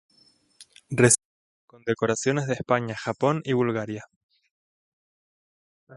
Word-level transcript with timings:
Recibió 0.89 1.19
condecoraciones 1.67 2.47
de 2.47 2.53
España, 2.55 2.95
Japón 2.97 3.41
y 3.45 3.53
Bulgaria. 3.53 4.07